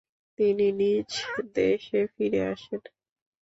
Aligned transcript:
তিনি 0.39 0.67
নিজ 0.79 1.09
দেশে 1.55 1.99
ফিরে 2.13 2.41
আসেন। 2.51 2.81